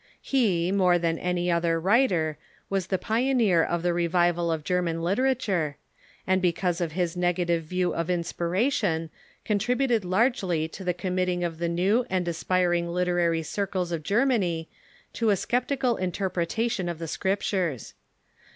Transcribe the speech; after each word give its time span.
He, 0.19 0.71
more 0.71 0.97
than 0.97 1.19
any 1.19 1.51
other 1.51 1.79
writer, 1.79 2.39
was 2.71 2.87
the 2.87 2.97
pioneer 2.97 3.63
of 3.63 3.83
the 3.83 3.93
revival 3.93 4.51
of 4.51 4.63
German 4.63 5.03
literature, 5.03 5.77
and, 6.25 6.41
be 6.41 6.51
cause 6.51 6.81
of 6.81 6.93
his 6.93 7.15
negative 7.15 7.65
view 7.65 7.93
of 7.93 8.09
inspiration, 8.09 9.11
contributed 9.45 10.03
largely 10.03 10.67
to 10.69 10.83
the 10.83 10.95
committing 10.95 11.43
of 11.43 11.59
the 11.59 11.69
new 11.69 12.07
and 12.09 12.27
aspiring 12.27 12.87
literary 12.87 13.43
circles 13.43 13.91
of 13.91 14.01
Germany 14.01 14.67
to 15.13 15.29
a 15.29 15.35
sceptical 15.35 15.97
interpretation 15.97 16.89
of 16.89 16.97
the 16.97 17.07
Scriptures. 17.07 17.93